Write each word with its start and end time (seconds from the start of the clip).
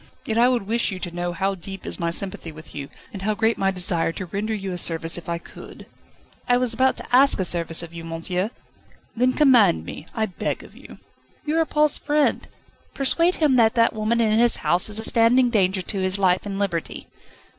Yet 0.25 0.39
I 0.39 0.49
would 0.49 0.63
wish 0.63 0.91
you 0.91 0.97
to 0.97 1.11
know 1.11 1.31
how 1.31 1.53
deep 1.53 1.85
is 1.85 1.99
my 1.99 2.09
sympathy 2.09 2.51
with 2.51 2.73
you, 2.73 2.89
and 3.13 3.21
how 3.21 3.35
great 3.35 3.55
my 3.59 3.69
desire 3.69 4.11
to 4.13 4.25
render 4.25 4.51
you 4.55 4.71
a 4.71 4.77
service 4.79 5.15
if 5.15 5.29
I 5.29 5.37
could." 5.37 5.85
"I 6.49 6.57
was 6.57 6.73
about 6.73 6.97
to 6.97 7.15
ask 7.15 7.39
a 7.39 7.45
service 7.45 7.83
of 7.83 7.93
you, 7.93 8.03
monsieur." 8.03 8.49
"Then 9.15 9.33
command 9.33 9.85
me, 9.85 10.07
I 10.15 10.25
beg 10.25 10.63
of 10.63 10.75
you." 10.75 10.97
"You 11.45 11.59
are 11.59 11.65
Paul's 11.67 11.99
friend 11.99 12.47
persuade 12.95 13.35
him 13.35 13.57
that 13.57 13.75
that 13.75 13.93
woman 13.93 14.19
in 14.19 14.39
his 14.39 14.55
house 14.65 14.89
is 14.89 14.97
a 14.97 15.03
standing 15.03 15.51
danger 15.51 15.83
to 15.83 15.99
his 15.99 16.17
life 16.17 16.47
and 16.47 16.57
liberty." 16.57 17.05